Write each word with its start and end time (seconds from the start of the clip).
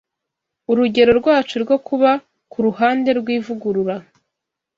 Urugero 0.71 1.11
Rwacu 1.19 1.55
rwo 1.63 1.77
Kuba 1.87 2.11
ku 2.51 2.57
Ruhande 2.65 3.09
rw’Ivugurura 3.19 3.95